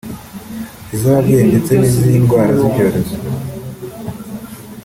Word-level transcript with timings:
iz’ababyeyi 0.95 1.45
ndetse 1.51 1.71
n’indwara 2.05 2.51
z’ibyorezo 2.59 3.15